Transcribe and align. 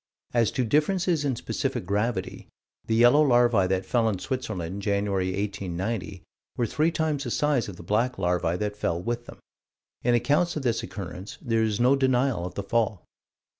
As 0.33 0.49
to 0.53 0.65
differences 0.65 1.23
in 1.23 1.35
specific 1.35 1.85
gravity 1.85 2.47
the 2.87 2.95
yellow 2.95 3.21
larvae 3.21 3.67
that 3.67 3.85
fell 3.85 4.09
in 4.09 4.17
Switzerland 4.17 4.81
January, 4.81 5.27
1890, 5.27 6.23
were 6.57 6.65
three 6.65 6.89
times 6.89 7.23
the 7.23 7.29
size 7.29 7.69
of 7.69 7.75
the 7.75 7.83
black 7.83 8.17
larvae 8.17 8.57
that 8.57 8.75
fell 8.75 8.99
with 8.99 9.27
them. 9.27 9.37
In 10.03 10.15
accounts 10.15 10.55
of 10.55 10.63
this 10.63 10.81
occurrence, 10.81 11.37
there 11.39 11.61
is 11.61 11.79
no 11.79 11.95
denial 11.95 12.47
of 12.47 12.55
the 12.55 12.63
fall. 12.63 13.05